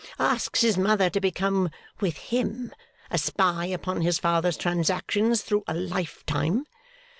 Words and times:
Asks 0.17 0.61
his 0.61 0.79
mother 0.79 1.11
to 1.11 1.21
become, 1.21 1.69
with 1.99 2.17
him, 2.17 2.73
a 3.11 3.19
spy 3.19 3.67
upon 3.67 4.01
his 4.01 4.17
father's 4.17 4.57
transactions 4.57 5.43
through 5.43 5.63
a 5.67 5.75
lifetime! 5.75 6.65